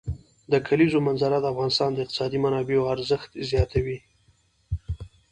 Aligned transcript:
د 0.51 0.53
کلیزو 0.67 0.99
منظره 1.07 1.37
د 1.41 1.45
افغانستان 1.53 1.89
د 1.93 1.97
اقتصادي 2.03 2.37
منابعو 2.45 2.89
ارزښت 2.95 3.31
زیاتوي. 3.49 3.97